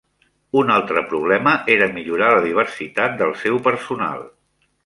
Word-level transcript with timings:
Un 0.61 0.71
altre 0.75 1.03
problema 1.11 1.53
era 1.75 1.89
millorar 1.99 2.31
la 2.37 2.41
diversitat 2.49 3.17
del 3.23 3.39
seu 3.47 3.63
personal. 3.69 4.27